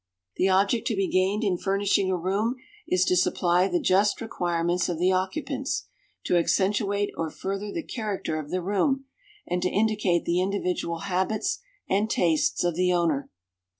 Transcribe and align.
The 0.37 0.49
object 0.49 0.87
to 0.87 0.95
be 0.95 1.07
gained 1.07 1.43
in 1.43 1.59
furnishing 1.59 2.09
a 2.09 2.17
room 2.17 2.55
is 2.87 3.05
to 3.05 3.15
supply 3.15 3.67
the 3.67 3.79
just 3.79 4.19
requirements 4.19 4.89
of 4.89 4.97
the 4.97 5.11
occupants, 5.11 5.85
to 6.23 6.37
accentuate 6.37 7.11
or 7.15 7.29
further 7.29 7.71
the 7.71 7.83
character 7.83 8.39
of 8.39 8.49
the 8.49 8.63
room, 8.63 9.05
and 9.45 9.61
to 9.61 9.69
indicate 9.69 10.25
the 10.25 10.41
individual 10.41 11.01
habits 11.01 11.59
and 11.87 12.09
tastes 12.09 12.63
of 12.63 12.73
the 12.73 12.91
owner. 12.91 13.29